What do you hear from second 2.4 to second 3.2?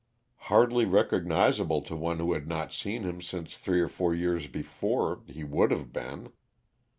not seen